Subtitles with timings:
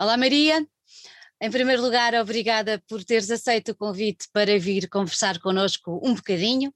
[0.00, 0.64] Olá Maria,
[1.40, 6.72] em primeiro lugar, obrigada por teres aceito o convite para vir conversar connosco um bocadinho.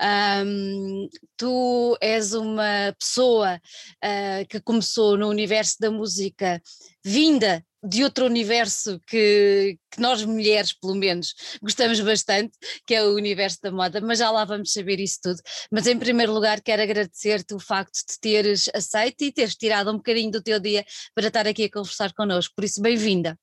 [0.00, 6.62] Um, tu és uma pessoa uh, que começou no universo da música
[7.04, 12.56] vinda de outro universo que, que, nós mulheres, pelo menos, gostamos bastante,
[12.86, 15.40] que é o universo da moda, mas já lá vamos saber isso tudo.
[15.70, 19.96] Mas em primeiro lugar quero agradecer-te o facto de teres aceito e teres tirado um
[19.96, 23.38] bocadinho do teu dia para estar aqui a conversar connosco, por isso bem-vinda.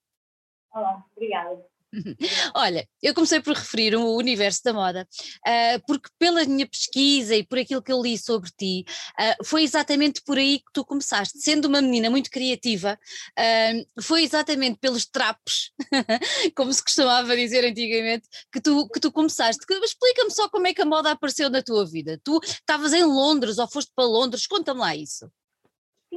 [0.72, 1.67] Olá, obrigada.
[2.54, 5.08] Olha, eu comecei por referir o universo da moda,
[5.48, 8.86] uh, porque pela minha pesquisa e por aquilo que eu li sobre ti,
[9.20, 11.40] uh, foi exatamente por aí que tu começaste.
[11.40, 13.00] Sendo uma menina muito criativa,
[13.40, 15.72] uh, foi exatamente pelos trapos,
[16.56, 19.64] como se costumava dizer antigamente, que tu, que tu começaste.
[19.84, 22.20] Explica-me só como é que a moda apareceu na tua vida.
[22.24, 25.30] Tu estavas em Londres ou foste para Londres, conta-me lá isso.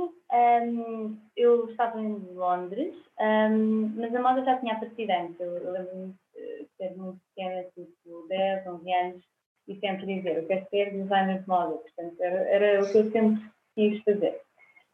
[0.00, 5.40] Sim, um, eu estava em Londres, um, mas a moda já tinha aparecido antes.
[5.40, 9.24] Eu, eu lembro-me de ser muito pequena, tipo 10, 11 anos,
[9.68, 11.76] e sempre dizer: Eu quero ser designer de moda.
[11.76, 13.42] Portanto, era, era o que eu sempre
[13.74, 14.40] quis fazer.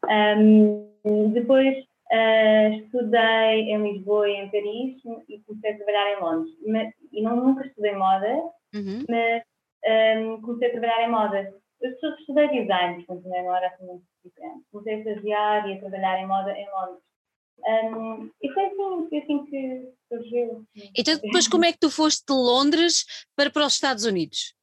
[0.05, 1.77] Um, depois
[2.11, 4.97] uh, estudei em Lisboa e em Paris
[5.29, 6.53] e comecei a trabalhar em Londres.
[6.67, 8.33] Mas, e não, nunca estudei moda,
[8.75, 9.05] uhum.
[9.07, 9.43] mas
[10.41, 11.53] comecei a trabalhar em moda.
[11.79, 14.65] Eu estudei design, portanto, não era assim muito diferente.
[14.71, 17.03] Comecei a estagiar e a trabalhar em moda em Londres.
[17.59, 20.65] Um, e foi assim, foi assim que surgiu.
[20.95, 24.55] Então, depois, como é que tu foste de Londres para, para os Estados Unidos?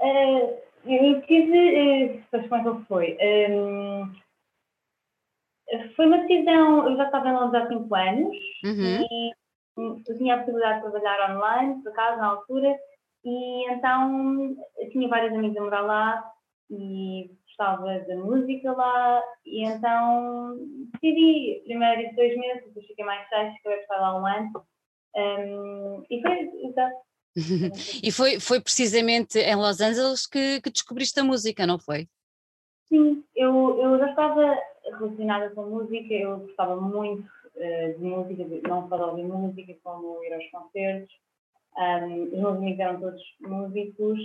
[0.00, 2.22] Uh, eu tive.
[2.30, 3.18] Uh, como é que foi?
[3.50, 4.12] Um,
[5.96, 6.88] foi uma decisão.
[6.88, 9.02] Eu já estava em Londres há 5 anos uhum.
[9.02, 9.32] e
[9.76, 12.78] eu tinha a possibilidade de trabalhar online, por acaso, na altura,
[13.24, 14.56] e então
[14.90, 16.32] tinha vários amigos a morar lá
[16.70, 20.56] e gostava da música lá e então
[20.92, 24.64] decidi primeiro ir dois meses, depois fiquei mais seis, eu ia estar lá um ano
[25.14, 26.96] um, e foi exato.
[28.02, 32.08] e foi, foi precisamente em Los Angeles que, que descobriste a música, não foi?
[32.88, 37.26] Sim, eu, eu já estava relacionada com música, eu gostava muito
[37.56, 41.14] uh, de música, não só de ouvir música, como ir aos concertos.
[41.76, 44.18] Um, os meus amigos eram todos músicos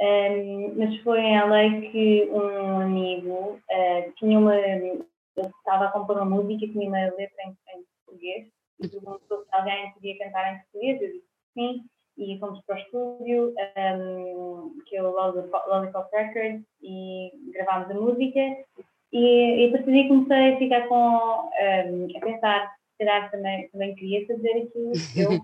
[0.00, 4.54] um, mas foi em LA que um amigo uh, tinha uma.
[4.56, 8.46] estava a compor uma música e tinha uma letra em, em português
[8.80, 11.02] e perguntou se alguém podia cantar em português.
[11.02, 11.84] Eu disse sim
[12.16, 18.40] e fomos para o estúdio, um, que é o Lollipop Records, e gravámos a música.
[19.12, 20.96] E, e a partir daí comecei a ficar com.
[20.96, 25.40] A pensar, se calhar também, também queria fazer aquilo eu.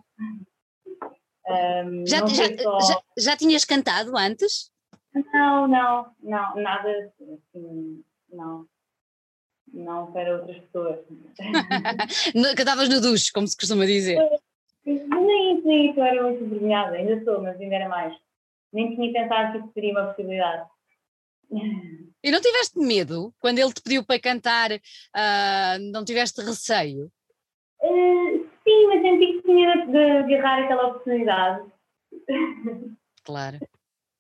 [1.47, 2.81] Um, já, já, só...
[2.81, 4.71] já, já, tinhas cantado antes?
[5.33, 8.67] Não, não, não, nada assim, não.
[9.73, 11.01] Não para outras pessoas.
[12.57, 14.19] Cantavas no duche, como se costuma dizer.
[14.87, 18.15] Nem nem isso, eu era muito envergonhada, ainda sou, mas ainda era mais.
[18.73, 20.69] Nem tinha pensado que isso seria uma possibilidade.
[22.23, 24.71] E não tiveste medo quando ele te pediu para cantar?
[24.73, 27.11] Uh, não tiveste receio?
[27.81, 31.65] Uh, Sim, mas senti que tinha de agarrar aquela oportunidade.
[33.25, 33.59] Claro.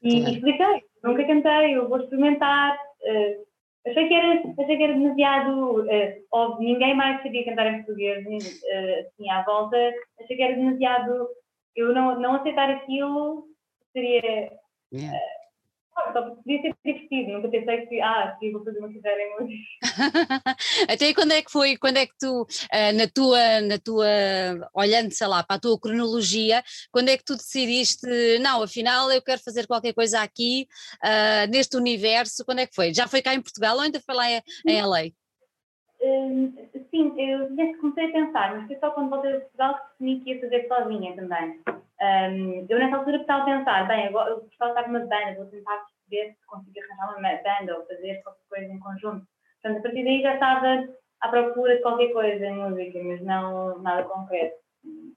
[0.03, 0.35] e claro.
[0.35, 2.75] expliquei, nunca cantei, eu vou experimentar.
[3.03, 3.45] Uh,
[3.87, 8.25] achei, que era, achei que era demasiado uh, óbvio, ninguém mais sabia cantar em português
[8.25, 9.77] uh, assim à volta.
[10.21, 11.29] Achei que era demasiado.
[11.77, 13.47] Eu não, não aceitar aquilo
[13.93, 14.53] seria.
[14.93, 15.19] Yeah.
[15.95, 19.65] Só podia ser divertido, nunca pensei que, ah, sim, vou fazer uma carreira em música.
[20.93, 24.07] Até quando é que foi, quando é que tu, eh, na tua, na tua,
[24.75, 28.07] olhando, sei lá, para a tua cronologia, quando é que tu decidiste,
[28.41, 30.67] não, afinal eu quero fazer qualquer coisa aqui,
[31.03, 32.93] uh, neste universo, quando é que foi?
[32.93, 35.03] Já foi cá em Portugal ou ainda foi lá em, em LA?
[36.03, 36.53] Hum,
[36.91, 37.49] sim, eu
[37.81, 40.69] comecei a pensar, mas foi só quando voltei a Portugal que defini que ia fazer
[40.69, 41.61] sozinha também.
[42.05, 45.37] Um, eu nessa altura estava a pensar, bem, agora eu gostava de estar numa banda,
[45.37, 49.27] vou tentar perceber se consigo arranjar uma banda ou fazer qualquer coisa em conjunto.
[49.63, 50.89] Portanto, a partir daí já estava
[51.23, 54.57] à procura de qualquer coisa em música, mas não nada concreto.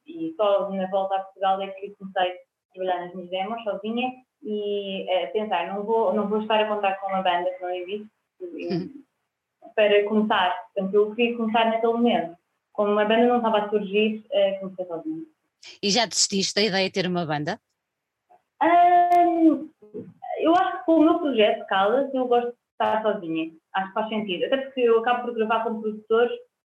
[0.06, 4.14] E só na volta a Portugal é que comecei a trabalhar nas minhas demos sozinha
[4.44, 7.70] e a pensar, não vou, não vou estar a contar com uma banda que não
[7.72, 8.10] existe
[9.76, 10.56] para começar.
[10.74, 12.38] Portanto, eu queria começar naquele momento.
[12.72, 15.26] Como uma banda não estava a surgir, eh, comecei sozinha.
[15.82, 17.60] E já desististe da ideia de ter uma banda?
[18.62, 19.70] Um,
[20.40, 23.52] eu acho que com o meu projeto Calas eu gosto de estar sozinha.
[23.74, 24.46] Acho que faz sentido.
[24.46, 26.30] Até porque eu acabo por gravar como produtor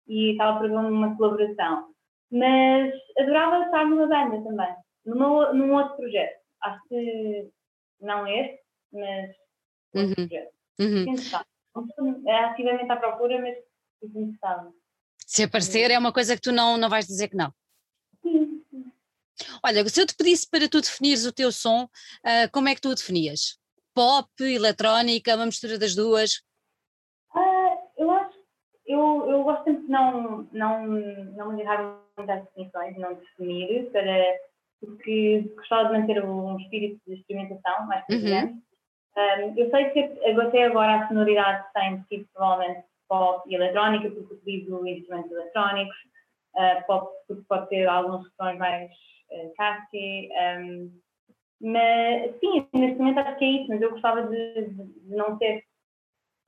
[0.07, 1.92] e acaba por haver uma colaboração.
[2.31, 4.75] Mas adorava estar numa banda também,
[5.06, 6.39] numa, num outro projeto.
[6.62, 7.50] Acho que
[8.00, 8.62] não este,
[8.94, 9.36] mas
[9.94, 10.28] outro uhum.
[10.28, 10.54] projeto.
[10.80, 12.24] Uhum.
[12.28, 13.57] É ativamente à procura, mas
[14.16, 14.74] interessava.
[15.25, 17.54] Se aparecer, é uma coisa que tu não, não vais dizer que não.
[19.64, 22.82] Olha, se eu te pedisse para tu definires o teu som, uh, como é que
[22.82, 23.60] tu o definias?
[23.94, 26.42] Pop, eletrónica, uma mistura das duas?
[27.36, 28.38] Uh, eu acho,
[28.86, 34.40] eu, eu gosto sempre de não, não, não me agarrar muitas definições, não definir, para,
[34.80, 38.54] porque gostava de manter um espírito de experimentação mais presente.
[38.54, 38.62] Uhum.
[39.18, 40.00] Um, eu sei que
[40.40, 45.98] até agora a sonoridade tem sido provavelmente pop e eletrónica, porque utilizo instrumentos eletrónicos,
[46.56, 48.90] uh, pop porque pode ter alguns sons mais
[49.56, 50.30] catchy,
[50.60, 50.92] um,
[51.62, 55.63] mas sim, neste momento acho que é isso, mas eu gostava de, de não ter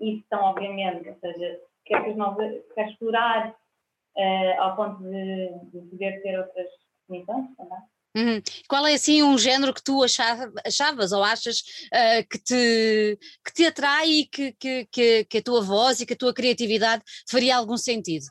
[0.02, 5.90] isso tão obviamente, ou seja, quero, que novas, quero explorar uh, ao ponto de, de
[5.90, 6.68] poder ter outras
[7.08, 7.80] definições também.
[8.16, 8.42] Uhum.
[8.68, 13.54] Qual é assim um género que tu achava, achavas ou achas uh, que, te, que
[13.54, 17.04] te atrai e que, que, que, que, a tua voz e que a tua criatividade
[17.28, 18.26] faria algum sentido?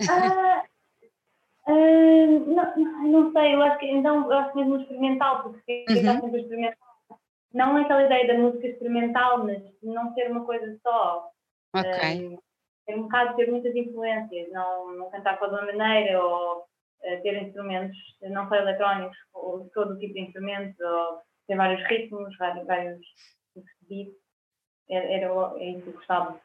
[0.00, 0.73] Uh,
[1.68, 5.96] uh, não, não sei, eu acho que então eu acho mesmo experimental, porque uhum.
[5.96, 6.78] eu sempre experimental.
[7.52, 11.30] Não aquela ideia da música experimental, mas não ser uma coisa só.
[11.76, 12.38] Ok.
[12.86, 16.64] é um bocado ter muitas influências, não, não cantar de uma maneira ou
[17.22, 22.66] ter instrumentos não só eletrónicos, ou todo tipo de instrumentos, ou ter vários ritmos, vários,
[22.66, 23.00] vários
[23.88, 24.14] beats.
[24.88, 26.40] Era, era, é isso que gostava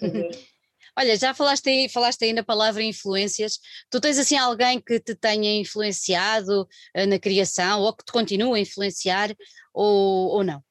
[0.98, 3.58] Olha, já falaste aí, falaste aí na palavra influências.
[3.90, 8.56] Tu tens assim alguém que te tenha influenciado uh, na criação ou que te continua
[8.56, 9.30] a influenciar
[9.72, 10.62] ou, ou não?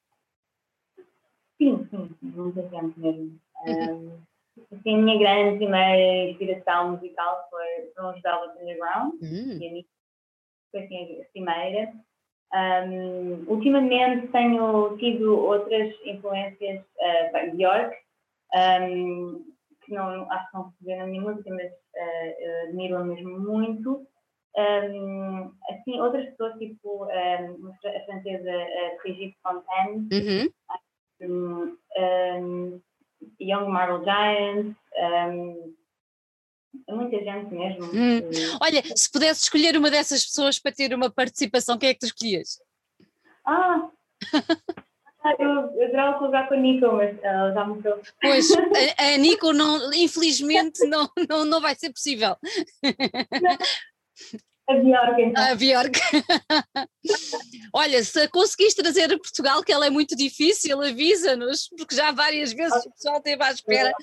[1.57, 3.39] Sim, sim, muita gente mesmo.
[3.65, 4.25] Um,
[4.71, 9.57] Assim, a minha grande primeira inspiração musical foi os Velvet Underground, uhum.
[9.59, 9.85] e a minha
[10.71, 11.93] foi assim, a primeira.
[12.53, 17.95] Um, ultimamente tenho tido outras influências, uh, Bjork,
[18.55, 19.54] um,
[19.85, 24.07] que não, acho que não se vê na minha música, mas uh, admiro-a mesmo muito.
[24.57, 30.07] Um, assim, outras pessoas, tipo um, a francesa uh, Brigitte Fontaine,
[31.21, 31.77] uhum.
[32.01, 32.81] um,
[33.41, 35.75] Young Marble Giants, um,
[36.89, 37.85] muita gente mesmo.
[37.85, 38.21] Hum.
[38.61, 42.05] Olha, se pudesse escolher uma dessas pessoas para ter uma participação, quem é que tu
[42.05, 42.59] escolhias?
[43.45, 43.89] Ah!
[45.39, 48.01] eu, adorava colocar com a Nico, mas ela já morreu.
[48.21, 48.57] Pois, a,
[49.13, 52.35] a Nico não, infelizmente não, não, não vai ser possível.
[54.67, 55.43] A Bjork, então.
[55.43, 55.55] A.
[57.71, 62.51] Olha, se conseguiste trazer a Portugal, que ela é muito difícil, avisa-nos, porque já várias
[62.51, 63.93] vezes o pessoal esteve à espera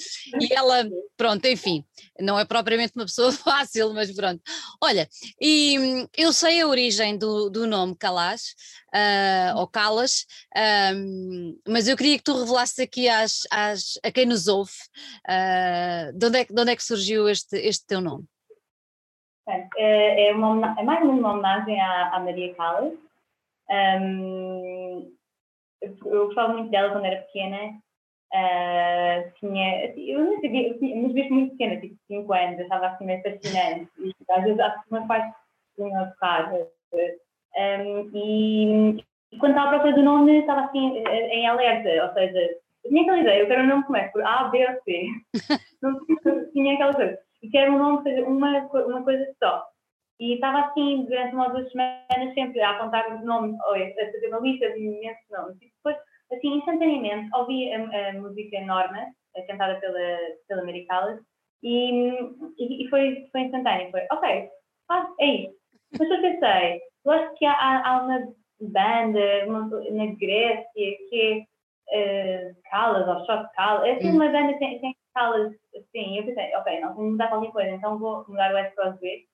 [0.40, 1.84] e ela, pronto, enfim,
[2.20, 4.40] não é propriamente uma pessoa fácil, mas pronto.
[4.80, 5.08] Olha,
[5.40, 8.54] e hum, eu sei a origem do, do nome Calas,
[8.94, 10.26] uh, ou Calas,
[10.94, 14.72] um, mas eu queria que tu revelasses aqui às, às, a quem nos ouve
[15.28, 18.24] uh, de, onde é, de onde é que surgiu este, este teu nome.
[19.48, 22.94] É, é, uma, é mais uma homenagem à, à Maria Callas.
[23.70, 25.12] Um,
[25.80, 27.78] eu, gostava muito dela quando era pequena.
[28.32, 32.64] Uh, tinha, eu não sabia, eu tinha, mas mesmo muito pequena, tipo 5 anos, eu
[32.64, 33.88] estava assim meio fascinante.
[33.98, 35.34] E às vezes acho que meus pais
[35.74, 36.52] tinham a tocar.
[36.54, 42.38] Um, e, e quando estava à procura do nome, estava assim em alerta, ou seja,
[42.84, 45.06] eu tinha aquela ideia, eu quero um nome como é, por A, B ou C.
[45.82, 49.66] não tinha aquela coisa e quero um nome seja uma, uma coisa só.
[50.20, 54.12] E estava assim durante uma ou duas semanas sempre a apontar os nomes, ou a
[54.12, 55.56] fazer uma lista de imensos nomes.
[55.60, 55.96] E depois,
[56.32, 59.06] assim, instantaneamente, ouvi a, a música Norma,
[59.48, 61.18] cantada pela, pela Mary Callas,
[61.62, 62.12] e,
[62.58, 63.90] e, e, foi, foi instantâneo.
[63.90, 64.48] Foi, ok,
[64.90, 65.54] ah, é isso.
[65.98, 71.46] Mas eu pensei, eu acho que há, há uma banda uma, na Grécia que
[71.90, 75.52] é uh, Callas, ou Shot Callas, é assim uma banda que tem, tem Callas
[75.92, 78.90] Sim, eu pensei, ok, não, vou mudar qualquer coisa, então vou mudar o S para
[78.90, 79.26] o Z.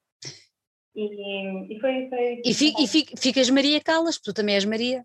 [0.94, 2.08] E, e foi.
[2.08, 5.04] foi e, fi, e fi, ficas Maria porque tu também és Maria.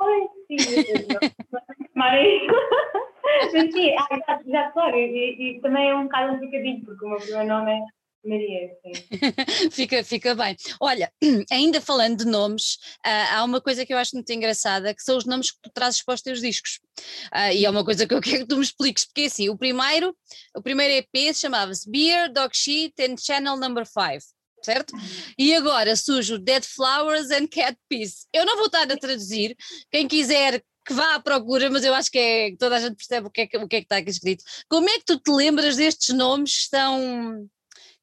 [0.00, 1.20] Oi, sim, Maria.
[1.94, 7.04] Mas sim, ah, já, já claro, e, e, também é um bocado um trocadilho, porque
[7.04, 7.80] o meu primeiro nome é
[8.26, 9.70] Maria, sim.
[9.70, 10.56] fica, fica bem.
[10.80, 11.12] Olha,
[11.50, 12.74] ainda falando de nomes,
[13.06, 15.70] uh, há uma coisa que eu acho muito engraçada, que são os nomes que tu
[15.72, 16.80] trazes para os teus discos.
[17.32, 19.48] Uh, e é uma coisa que eu quero que tu me expliques, porque é assim,
[19.48, 20.16] o primeiro,
[20.56, 24.92] o primeiro EP chamava-se Beer, Dog Shit and Channel Number 5 certo?
[25.38, 28.26] E agora surge o Dead Flowers and Cat Peace.
[28.32, 29.54] Eu não vou estar a traduzir,
[29.92, 33.26] quem quiser que vá à procura, mas eu acho que é, toda a gente percebe
[33.26, 34.44] o que, é que, o que é que está aqui escrito.
[34.68, 37.48] Como é que tu te lembras destes nomes tão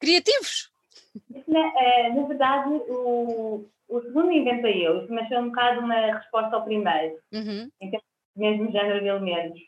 [0.03, 0.69] criativos?
[1.47, 6.55] Na, é, na verdade, o, o segundo inventei eu, mas foi um bocado uma resposta
[6.55, 7.69] ao primeiro, uhum.
[7.81, 9.61] em termos mesmo género de elementos.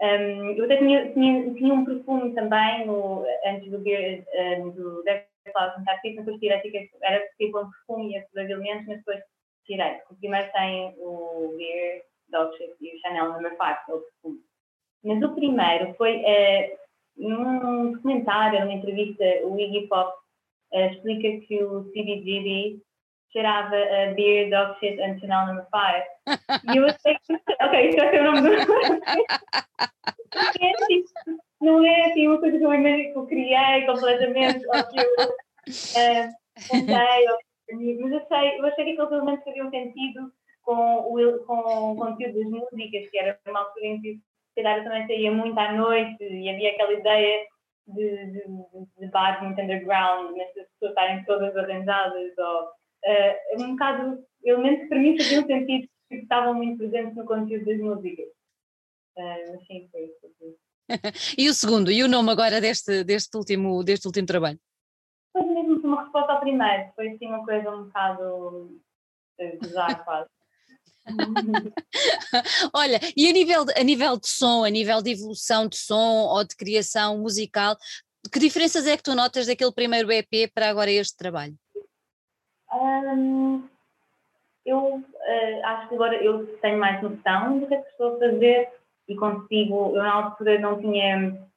[0.00, 5.26] Um, eu até tinha, tinha, tinha, um perfume também no, antes do um, do Death
[5.52, 9.20] Cloud Fantastic, depois tirei, era tipo um perfume e provavelmente, mas depois
[9.66, 9.98] tirei.
[10.10, 14.40] O primeiro tem o Beer, Dolce e o Chanel Number 5, que é o perfume.
[15.04, 16.78] Mas o primeiro foi uh,
[17.18, 20.12] num documentário, numa entrevista, o Iggy Pop
[20.72, 22.80] uh, explica que o CBGB
[23.32, 26.72] cheirava a Beer, Dog Shit and Chanel Number 5.
[26.72, 28.48] E eu achei que, ok, isto vai ser o nome do
[31.60, 35.04] Não é assim uma coisa que eu, imagine, que eu criei completamente, ou que eu
[35.26, 36.28] uh,
[36.68, 37.26] contei,
[37.70, 40.32] mas eu achei, eu achei que aquilo pelo menos fazia um sentido
[40.62, 44.20] com o, com o conteúdo das músicas, que era uma altura em que
[44.62, 47.46] calhar eu também saía muito à noite e havia aquela ideia
[47.86, 48.42] de, de,
[48.98, 54.82] de bares muito underground, mas as pessoas estarem todas arranjadas ou uh, um bocado elementos
[54.82, 58.28] que para mim faziam sentido que estavam muito presentes no conteúdo das músicas.
[59.16, 60.58] Uh, mas sim, foi isso.
[61.36, 64.58] e o segundo, e o nome agora deste, deste, último, deste último trabalho?
[65.32, 68.80] Foi mesmo uma resposta ao primeiro, foi assim uma coisa um bocado
[69.38, 69.58] eh,
[70.04, 70.30] quase.
[72.74, 76.44] Olha, e a nível, a nível de som, a nível de evolução de som ou
[76.44, 77.76] de criação musical,
[78.32, 81.54] que diferenças é que tu notas daquele primeiro EP para agora este trabalho?
[84.68, 88.18] Eu uh, acho que agora eu tenho mais noção do que é que estou a
[88.18, 88.68] fazer
[89.08, 89.96] e consigo.
[89.96, 91.48] Eu, na altura, não tinha.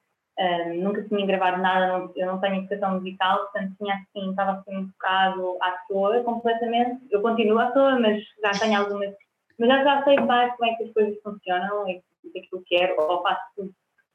[0.82, 4.76] Nunca tinha gravado nada, não, eu não tenho educação musical, portanto, tinha assim, estava assim
[4.76, 7.06] um bocado à toa completamente.
[7.12, 9.14] Eu continuo à toa, mas já tenho algumas.
[9.58, 12.42] Mas já, já sei mais como é que as coisas funcionam e o que é
[12.42, 13.74] que eu quero, ou faço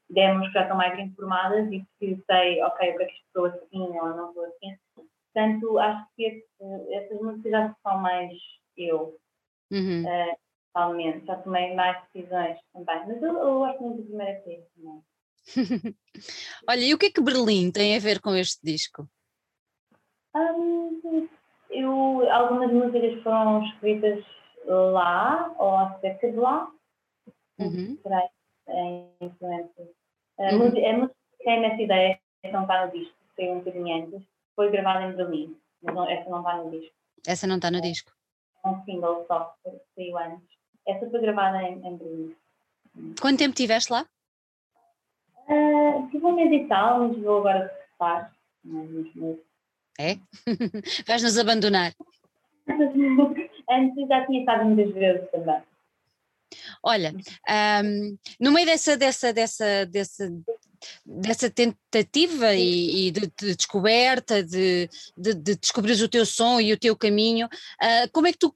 [0.09, 3.45] demos que já estão mais informadas e que sei, ok, o que é que estou
[3.45, 4.77] assim ou não estou assim
[5.33, 8.31] Portanto, acho que esse, essas músicas já são mais
[8.75, 9.19] eu,
[9.71, 10.03] uhum.
[10.03, 10.37] uh.
[11.25, 13.07] Já tomei mais decisões também.
[13.07, 15.03] Mas eu, eu gosto muito da primeira vez também.
[16.69, 19.09] Olha, e o que é que Berlim tem a ver com este disco?
[20.35, 21.27] Um,
[21.71, 24.23] eu, algumas músicas foram escritas
[24.67, 26.71] lá, ou acerca de lá.
[27.59, 27.97] Uhum.
[28.01, 28.29] Será
[28.69, 29.87] em influência.
[30.37, 30.65] A, uhum.
[30.65, 34.69] a música tem nessa ideia, que não está no disco, foi um bocadinho antes, foi
[34.69, 36.95] gravada em Berlim, mas não, essa não está no disco.
[37.25, 38.11] Essa não está no disco?
[38.63, 39.55] É um single só,
[39.95, 40.47] saiu antes.
[40.85, 42.35] Essa foi gravada em, em Berlim.
[43.19, 44.05] Quanto tempo estiveste lá?
[45.47, 48.33] Uh, tive um mês e tal, mas vou agora regressar.
[49.99, 50.17] É?
[51.07, 51.93] Vais-nos abandonar?
[53.69, 55.61] Antes já tinha estado muitas vezes também.
[56.81, 57.13] Olha,
[57.83, 60.31] um, no meio dessa, dessa, dessa, dessa
[61.05, 66.71] dessa tentativa e, e de, de, descoberta, de, de, de descobrir o teu som e
[66.73, 68.53] o teu caminho, uh, como é que tu.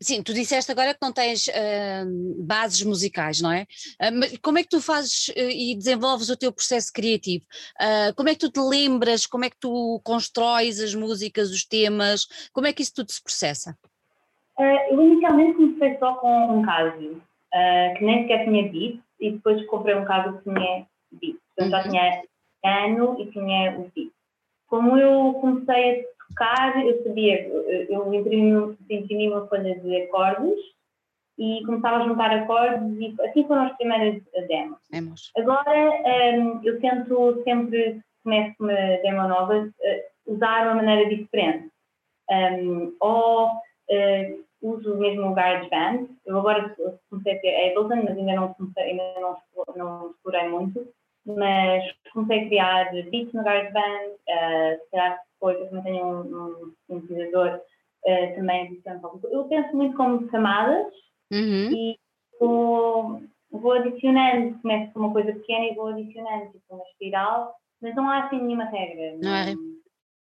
[0.00, 3.68] Sim, tu disseste agora que não tens uh, bases musicais, não é?
[4.00, 7.44] Uh, mas como é que tu fazes uh, e desenvolves o teu processo criativo?
[8.16, 9.26] como é que tu te lembras?
[9.26, 12.26] Como é que tu constróis as músicas, os temas?
[12.52, 13.78] Como é que isso tudo se processa?
[14.90, 17.20] Eu inicialmente comecei só com um caso,
[17.96, 21.36] que nem sequer tinha dito, e depois comprei um caso que tinha beat.
[21.56, 21.90] Eu já uhum.
[21.90, 22.22] tinha
[22.64, 24.10] ano e tinha o beat.
[24.68, 27.46] Como eu comecei a tocar, eu sabia,
[27.88, 30.58] eu imprimi, imprimi uma folha de acordes
[31.38, 34.78] e começava a juntar acordes e assim foram as primeiras demos.
[34.90, 35.32] demos.
[35.36, 35.90] Agora
[36.34, 39.70] um, eu tento sempre, começo uma demo nova,
[40.26, 41.70] usar uma maneira diferente.
[42.30, 46.08] Um, ou uh, uso mesmo o GarageBand.
[46.24, 46.74] Eu agora
[47.10, 49.36] comecei a ter Ableton, mas ainda não comecei, ainda não,
[49.76, 50.88] não explorei muito
[51.24, 56.74] mas comecei a criar beats no GarageBand, uh, se calhar depois eu também tenho um,
[56.88, 57.60] um sintetizador
[58.04, 60.92] uh, também adicionando Eu penso muito como camadas
[61.32, 61.70] uhum.
[61.72, 61.98] e
[62.38, 67.94] vou, vou adicionando, começo com uma coisa pequena e vou adicionando, tipo uma espiral, mas
[67.94, 69.16] não há assim nenhuma regra.
[69.18, 69.54] Não, é?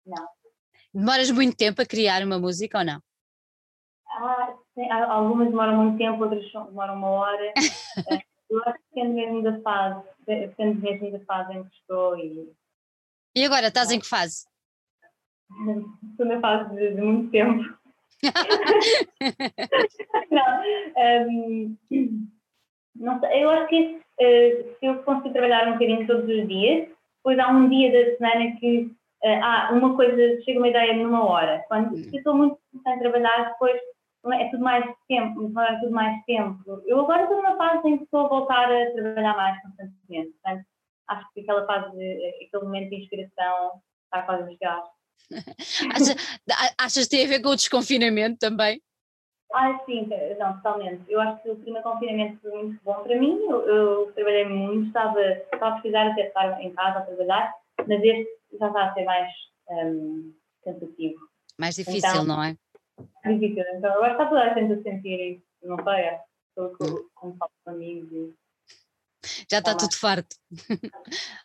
[0.07, 0.29] Não.
[0.93, 3.01] Demoras muito tempo a criar uma música ou não?
[4.21, 7.55] Ah, sim, algumas demoram muito tempo, outras demoram uma hora.
[8.51, 12.53] Eu acho que depende mesmo da fase, depende mesmo da fase em que estou e.
[13.37, 14.45] E agora, estás em que fase?
[16.11, 17.63] Estou na fase de, de muito tempo.
[20.33, 20.63] não,
[20.97, 21.77] um,
[22.97, 26.89] não sei, eu acho que uh, se eu conseguir trabalhar um bocadinho todos os dias,
[27.19, 28.91] depois há um dia da semana que
[29.23, 31.65] uh, há uma coisa, chega uma ideia numa hora.
[31.69, 32.11] Quando hum.
[32.13, 33.81] eu estou muito sem trabalhar, depois
[34.27, 36.83] é tudo mais tempo, demora tudo mais tempo.
[36.87, 40.67] Eu agora estou numa fase em que estou a voltar a trabalhar mais constantemente, portanto,
[41.09, 41.89] acho que aquela fase,
[42.47, 44.83] aquele momento de inspiração está quase a chegar.
[45.95, 46.39] achas,
[46.79, 48.81] achas que tem a ver com o desconfinamento também?
[49.53, 50.09] Ah, sim,
[50.39, 51.03] não, totalmente.
[51.09, 53.41] Eu acho que o primeiro confinamento foi muito bom para mim.
[53.49, 58.03] Eu, eu trabalhei muito, estava, estava a precisar até estar em casa a trabalhar, mas
[58.03, 59.33] este já está a ser mais
[59.71, 61.19] um, cansativo.
[61.59, 62.57] Mais difícil, então, não é?
[63.25, 63.65] Difícil.
[63.75, 66.77] Então, agora está toda a gente a sentir isso, não sei, é, estou
[67.15, 68.35] com, falta de amigos
[69.51, 70.37] já está tá tudo farto.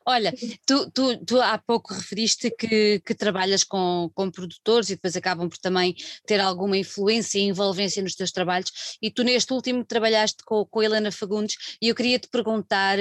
[0.05, 0.33] Olha,
[0.65, 5.49] tu, tu, tu, há pouco referiste que, que trabalhas com, com produtores e depois acabam
[5.49, 10.43] por também ter alguma influência e envolvência nos teus trabalhos e tu neste último trabalhaste
[10.45, 12.97] com, com a Helena Fagundes e eu queria te perguntar,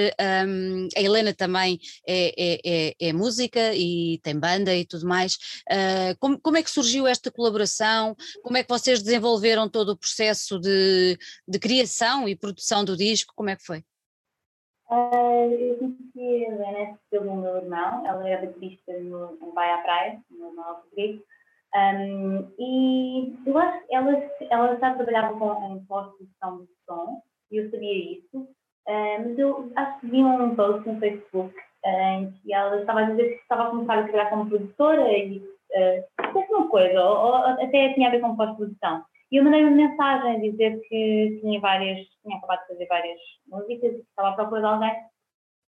[0.47, 5.35] um, a Helena também é, é, é, é, música e tem banda e tudo mais,
[5.71, 9.97] uh, como, como é que surgiu esta colaboração, como é que vocês desenvolveram todo o
[9.97, 13.83] processo de, de criação e produção do disco, como é que foi?
[14.93, 19.79] Uh, eu conheci a Helena pelo meu irmão, ela é baterista no, no Vai à
[19.79, 21.23] Praia, no nosso Rodrigo,
[21.75, 27.57] um, e eu acho que ela, ela já trabalhava com, em pós-produção de som, e
[27.57, 32.31] eu sabia isso, uh, mas eu acho que vi um post no Facebook uh, em
[32.31, 36.39] que ela estava a dizer que estava a começar a trabalhar como produtora e uh,
[36.51, 39.03] uma coisa, ou, ou até tinha a ver com pós-produção.
[39.33, 43.19] E eu mandei uma mensagem a dizer que tinha várias, tinha acabado de fazer várias
[43.47, 44.95] músicas e que estava à procura de alguém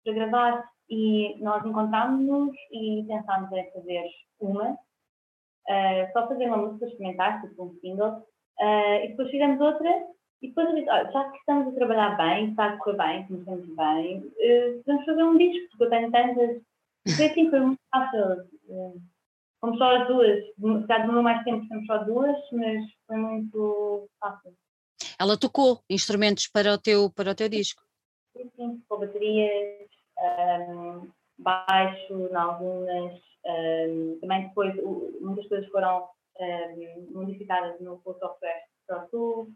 [0.02, 0.64] para gravar.
[0.90, 4.04] E nós encontrámos-nos e pensámos em fazer
[4.40, 8.26] uma, uh, só fazer uma música experimentar, tipo um single,
[8.60, 10.06] uh, e depois fizemos outra.
[10.42, 13.20] E depois eu disse, olha, já que estamos a trabalhar bem, está a correr bem,
[13.30, 16.62] estamos bem, uh, podemos fazer um disco, porque eu tenho tantas.
[17.16, 18.44] Foi assim, foi muito fácil.
[19.62, 20.44] Fomos só as duas,
[20.88, 24.52] já demorou mais tempo, fomos só duas, mas foi muito fácil.
[25.16, 27.80] Ela tocou instrumentos para o teu, para o teu disco?
[28.36, 29.88] Sim, sim, tocou baterias,
[30.18, 33.12] um, baixo, em algumas,
[33.46, 34.74] um, também depois
[35.20, 36.08] muitas coisas foram
[36.40, 39.48] um, modificadas no software Pro Tools,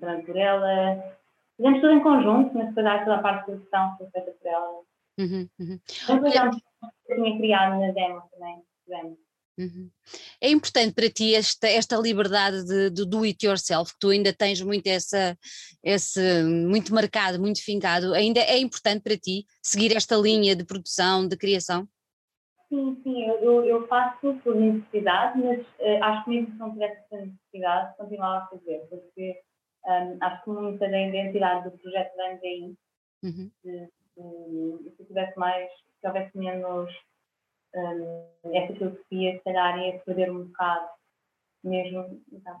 [0.00, 1.16] também por ela.
[1.56, 4.48] Fizemos tudo em conjunto, mas depois há toda a parte de produção foi feita por
[4.48, 4.82] ela.
[5.18, 5.80] Uhum, uhum.
[6.08, 9.16] Eu tinha criado na demo também.
[9.56, 9.88] Uhum.
[10.40, 14.32] É importante para ti esta, esta liberdade de, de do it yourself, que tu ainda
[14.32, 15.38] tens muito essa,
[15.82, 21.28] esse, muito marcado, muito fincado, ainda é importante para ti seguir esta linha de produção,
[21.28, 21.88] de criação?
[22.68, 27.00] Sim, sim, eu, eu faço por necessidade, mas uh, acho que mesmo se não tivesse
[27.04, 29.40] essa necessidade, continuava a fazer, porque
[29.86, 32.74] um, acho que muita da identidade do projeto vem daí.
[33.22, 33.50] Uhum.
[33.62, 36.90] Se, se, se tivesse mais, se houvesse menos
[37.74, 40.88] um, essa filosofia, se calhar, ia perder um bocado
[41.62, 42.22] mesmo.
[42.32, 42.60] Então,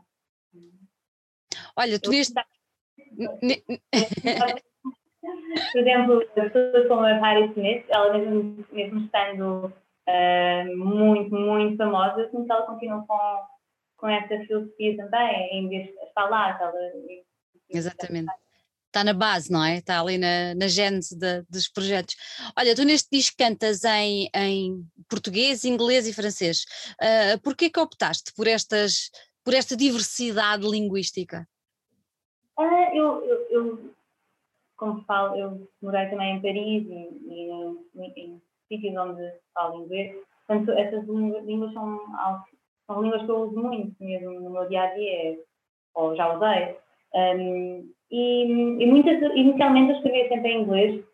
[1.76, 2.34] Olha, tu neste.
[5.72, 9.66] Por exemplo, pessoas como a Harry Smith, ela mesmo, mesmo estando
[10.08, 13.46] uh, muito, muito famosa, assim, ela continua com,
[13.96, 16.58] com essa filosofia também, em vez de estar lá.
[16.60, 16.72] Ela,
[17.70, 18.43] Exatamente
[18.94, 19.78] está na base, não é?
[19.78, 22.14] Está ali na, na gênese de, dos projetos.
[22.56, 26.64] Olha, tu neste disco cantas em, em português, inglês e francês.
[27.02, 29.10] Uh, Porquê que optaste por, estas,
[29.44, 31.44] por esta diversidade linguística?
[32.56, 33.94] Uh, eu, eu, eu,
[34.76, 41.04] como falo, eu morei também em Paris e, em, sítios onde falo inglês, portanto essas
[41.06, 42.00] línguas são,
[42.86, 45.38] são línguas que eu uso muito mesmo no meu dia a dia,
[45.94, 46.76] ou já usei.
[47.14, 51.04] Um, e, e muitas, inicialmente eu escrevia sempre em inglês,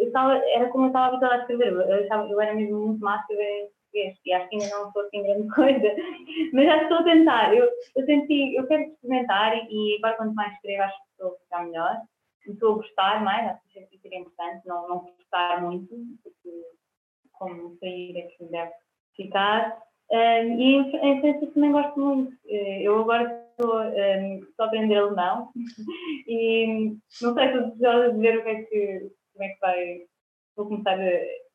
[0.00, 3.20] estava, era como eu estava habituada a escrever, eu, eu era mesmo muito má a
[3.20, 4.18] escrever em português.
[4.24, 5.96] E acho que ainda não sou assim grande coisa,
[6.54, 7.54] mas já estou a tentar.
[7.54, 11.38] Eu, eu senti, eu quero experimentar e agora quanto mais escrevo acho que estou a
[11.40, 12.02] ficar melhor,
[12.46, 14.66] estou a gostar mais, acho que seria importante.
[14.66, 16.50] Não, não gostar muito, porque
[17.32, 18.72] como sair é que deve
[19.14, 19.78] ficar.
[20.10, 22.32] Um, e em, em francês também gosto muito.
[22.46, 25.50] Eh, eu agora estou, um, estou a aprender alemão
[26.28, 30.02] e não sei se estou a ver o que é que, como é que vai.
[30.56, 31.02] Vou começar a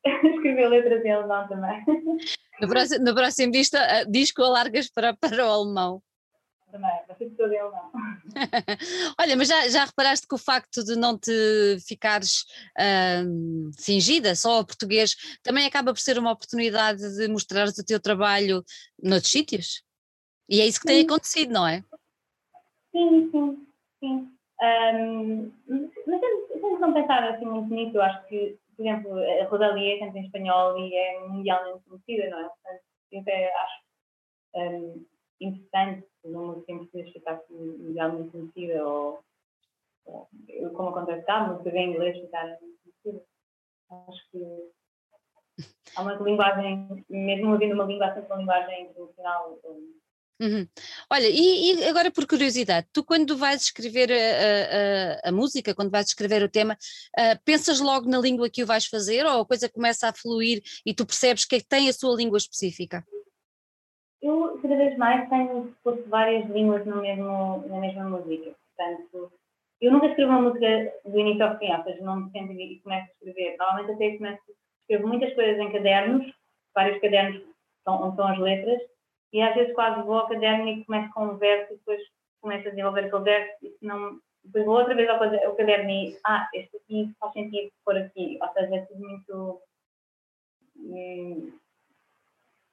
[0.28, 1.84] escrever letras em alemão também.
[2.60, 3.78] No próximo, no próximo disco,
[4.10, 6.02] disco alargas para, para o alemão.
[6.72, 7.52] Também, ser todo.
[9.20, 11.32] Olha, mas já, já reparaste que o facto de não te
[11.88, 12.46] ficares
[13.26, 18.00] um, cingida só ao português também acaba por ser uma oportunidade de mostrares o teu
[18.00, 18.64] trabalho
[19.02, 19.84] noutros sítios?
[20.48, 21.84] E é isso que tem acontecido, não é?
[22.92, 23.68] Sim, sim,
[24.00, 24.32] sim.
[24.62, 25.52] Um,
[26.08, 27.98] mas sempre não pensava assim muito nisso.
[27.98, 32.40] Eu acho que, por exemplo, a Rodalia canta em espanhol e é mundialmente conhecida, não
[32.40, 32.50] é?
[32.50, 33.90] Portanto, eu até acho
[34.56, 35.06] um,
[35.40, 39.24] interessante uma música em português ficar mundialmente conhecida ou,
[40.06, 40.28] ou
[40.74, 43.26] como acontece cá, música em inglês ficar conhecida.
[44.08, 44.72] Acho que
[45.96, 49.60] há uma linguagem, mesmo ouvindo uma língua, uma linguagem internacional
[50.42, 50.66] Uhum.
[51.12, 55.92] Olha, e, e, agora por curiosidade, tu quando vais escrever a, a, a música, quando
[55.92, 56.78] vais escrever o tema,
[57.20, 60.62] uh, pensas logo na língua que o vais fazer ou a coisa começa a fluir
[60.86, 63.06] e tu percebes que tem a sua língua específica?
[64.22, 69.32] Eu cada vez mais tenho fosse várias línguas no mesmo, na mesma música, portanto,
[69.82, 72.80] eu nunca escrevo uma música do início ao fim, ou seja, não me sento e
[72.80, 73.56] começo a escrever.
[73.58, 74.42] Normalmente até começo,
[74.82, 76.34] escrevo muitas coisas em cadernos,
[76.76, 77.44] vários cadernos
[77.88, 78.82] onde estão as letras,
[79.32, 82.02] e às vezes quase vou ao caderno e começo com um verso e depois
[82.42, 86.50] começo a desenvolver aquele verso e não, depois vou outra vez ao, caderno e ah,
[86.54, 89.62] este aqui faz sentido pôr aqui, ou seja, é tudo muito
[90.76, 91.60] hum,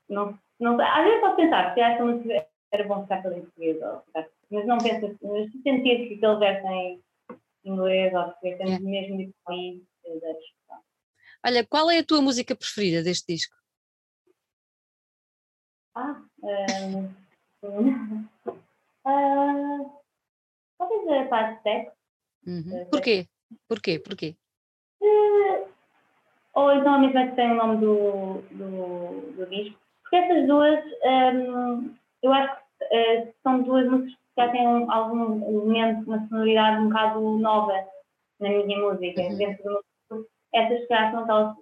[0.09, 3.79] não, não, às vezes posso pensar se esta música era bom ficar toda em português
[4.51, 7.03] mas não penso assim, mas se sentir que aquele verso em
[7.64, 8.79] inglês ou português tem é.
[8.79, 10.81] mesmo de país da expressão.
[11.45, 13.55] Olha, qual é a tua música preferida deste disco?
[15.95, 17.05] Ah, um,
[19.05, 20.03] uh,
[20.79, 21.97] talvez a parte de sexo.
[22.47, 22.87] Uhum.
[22.90, 23.27] Porquê?
[23.66, 23.99] Porquê?
[23.99, 24.37] Porquê?
[25.01, 25.69] Uh,
[26.55, 29.86] ou então a mesma que tem o nome do, do, do disco.
[30.07, 30.85] Porque essas duas,
[31.35, 36.83] um, eu acho que uh, são duas músicas que já têm algum elemento, uma sonoridade
[36.83, 37.85] um bocado nova
[38.40, 39.23] na minha música.
[39.23, 39.37] Uhum.
[39.37, 41.57] Dentro do meu essas já são aquelas.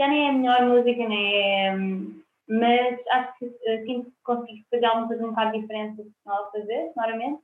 [0.00, 1.74] Já nem é a melhor música, nem é.
[1.74, 6.50] Um, mas acho que assim consigo fazer alguma coisa um bocado diferente do que costumava
[6.50, 7.42] fazer, sonoramente,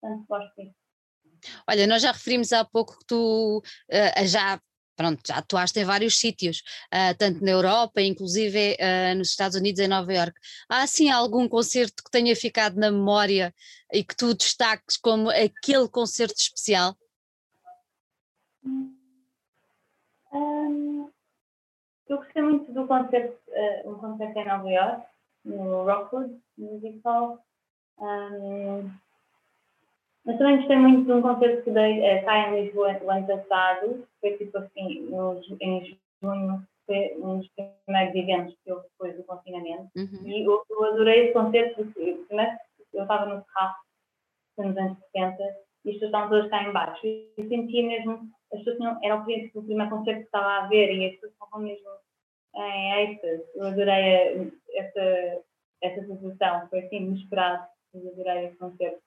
[0.00, 0.74] portanto gosto disso.
[1.68, 4.60] Olha, nós já referimos há pouco que tu uh, já
[5.00, 9.80] pronto, já atuaste em vários sítios, uh, tanto na Europa, inclusive uh, nos Estados Unidos,
[9.80, 10.38] em Nova York.
[10.68, 13.54] Há assim algum concerto que tenha ficado na memória
[13.90, 16.94] e que tu destaques como aquele concerto especial?
[20.34, 21.10] Um,
[22.06, 25.06] eu gostei muito do concerto, uh, um concerto em Nova York,
[25.46, 27.42] no Rockwood Music Hall.
[27.98, 28.90] Um,
[30.24, 33.26] mas também gostei muito de um concerto que dei uh, cá em Lisboa o ano
[33.26, 37.48] passado, foi tipo assim, no, em junho, foi um dos
[37.86, 39.88] primeiros eventos que eu depois do confinamento.
[39.96, 40.26] Uhum.
[40.26, 42.52] E eu, eu, adorei esse concerto, porque primeiro
[42.92, 43.80] eu estava no terraço
[44.58, 45.42] nos anos 70
[45.84, 47.06] e as pessoas estavam todas cá embaixo.
[47.06, 50.64] E eu sentia mesmo as pessoas tinham, era o primeiro, o primeiro concerto que estava
[50.64, 51.88] a ver e as pessoas estavam mesmo
[52.56, 53.44] em êxtase.
[53.54, 55.42] Eu adorei essa,
[55.82, 57.64] essa sensação, foi assim, inesperado.
[57.94, 59.00] Eu adorei esse concerto.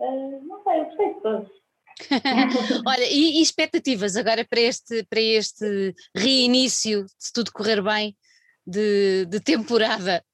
[0.00, 1.50] Uh, não sei, eu gostei de todos.
[2.86, 8.16] Olha, e, e, expectativas agora para este, para este reinício, se tudo correr bem,
[8.66, 10.24] de, de temporada?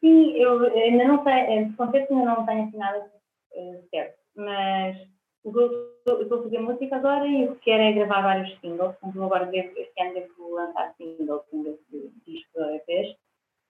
[0.00, 3.10] Sim, eu ainda não sei, de concerto ainda não tenho assim nada
[3.54, 4.96] uh, certo, mas
[5.44, 8.96] eu estou a fazer música agora e o que quero é gravar vários singles.
[9.04, 13.16] Então, agora este ano devo lançar singles, singles de disco a vez,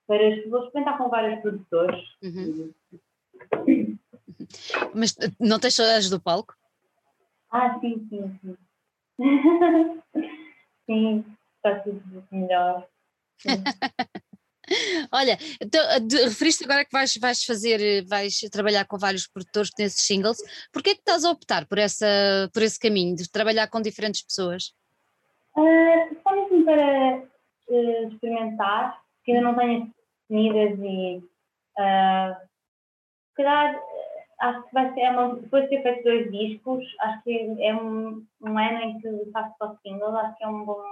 [0.06, 2.02] para vou experimentar com vários produtores.
[2.22, 2.72] Uhum.
[4.94, 6.54] Mas não tens saudades do palco?
[7.50, 8.56] Ah, sim, sim, sim.
[10.86, 11.24] sim,
[11.56, 12.86] está tudo melhor.
[15.12, 20.04] Olha, então, de, referiste agora que vais, vais fazer, vais trabalhar com vários produtores nesses
[20.04, 20.38] singles,
[20.72, 22.06] porquê é que estás a optar por, essa,
[22.52, 24.74] por esse caminho, de trabalhar com diferentes pessoas?
[25.56, 27.18] Uh, só mesmo para
[27.68, 29.94] uh, experimentar, que ainda não tenho
[30.28, 32.34] definidas e uh,
[33.28, 33.80] se calhar
[34.40, 37.74] acho que vai ser, é uma, depois de ter feito dois discos, acho que é
[37.74, 40.82] um, um ano em que faço só singles, acho que é um bom,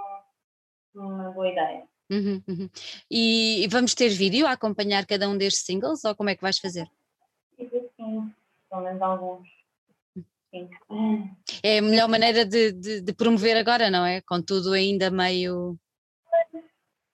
[0.95, 1.83] uma boa ideia.
[2.09, 2.69] Uhum, uhum.
[3.09, 6.59] E vamos ter vídeo a acompanhar cada um destes singles ou como é que vais
[6.59, 6.87] fazer?
[7.57, 8.31] Sim,
[8.69, 9.47] pelo menos alguns.
[10.51, 10.69] Sim.
[11.63, 14.21] É a melhor maneira de, de, de, promover agora, não é?
[14.21, 15.77] Com tudo ainda meio.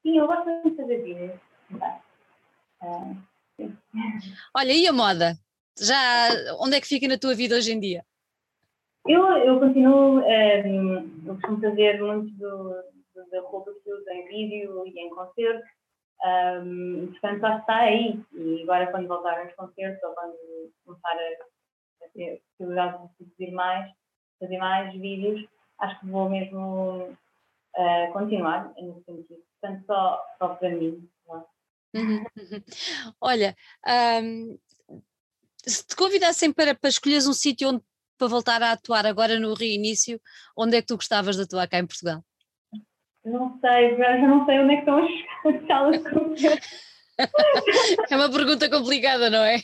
[0.03, 1.39] Sim, eu gosto de fazer vídeos.
[2.81, 3.17] Uh,
[4.55, 5.37] Olha, e a moda?
[5.79, 6.29] Já
[6.60, 8.03] onde é que fica na tua vida hoje em dia?
[9.07, 12.69] Eu, eu continuo, um, ehm, eu costumo fazer muito do,
[13.31, 13.71] da roupa
[14.12, 15.65] em vídeo e em concerto.
[16.23, 18.19] Um, portanto, já está aí.
[18.34, 20.36] E agora, quando voltarem aos concertos ou quando
[20.86, 23.91] começar a, a ter possibilidade de produzir mais,
[24.39, 25.47] fazer mais vídeos,
[25.79, 27.17] acho que vou mesmo
[27.75, 29.43] uh, continuar nesse sentido.
[29.60, 31.10] Portanto, só, só para mim.
[31.29, 31.99] É?
[31.99, 32.63] Uhum, uhum.
[33.19, 33.55] Olha,
[34.23, 34.57] um,
[35.65, 37.84] se te convidassem para, para escolheres um sítio onde
[38.17, 40.21] para voltar a atuar agora no reinício,
[40.56, 42.24] onde é que tu gostavas de atuar cá em Portugal?
[43.26, 46.02] Não sei, já não sei onde é que estão as salas.
[48.10, 49.58] É uma pergunta complicada, não é?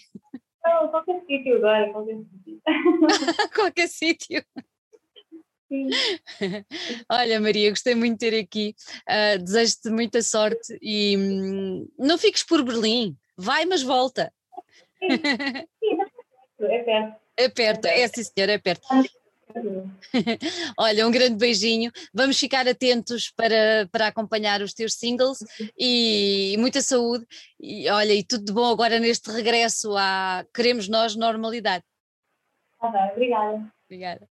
[0.64, 2.62] Não, qualquer sítio agora, qualquer sítio.
[3.56, 4.46] qualquer sítio.
[5.68, 5.90] Sim.
[7.10, 8.76] Olha, Maria, gostei muito de ter aqui.
[9.10, 13.18] Uh, Desejo-te muita sorte e hum, não fiques por Berlim.
[13.36, 14.32] Vai, mas volta.
[15.00, 15.98] Sim,
[16.62, 17.16] é perto.
[17.38, 18.88] É perto, é sim senhor, é perto.
[20.78, 21.92] Olha, um grande beijinho.
[22.14, 25.40] Vamos ficar atentos para, para acompanhar os teus singles
[25.78, 27.26] e muita saúde.
[27.60, 31.84] E olha, e tudo de bom agora neste regresso à Queremos Nós Normalidade.
[32.80, 33.74] Tá bem, obrigada.
[33.86, 34.37] Obrigada.